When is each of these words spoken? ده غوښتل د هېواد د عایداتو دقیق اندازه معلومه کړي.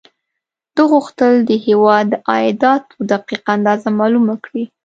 ده 0.75 0.83
غوښتل 0.91 1.33
د 1.49 1.51
هېواد 1.65 2.05
د 2.11 2.19
عایداتو 2.29 2.95
دقیق 3.11 3.41
اندازه 3.55 3.89
معلومه 3.99 4.35
کړي. 4.45 4.63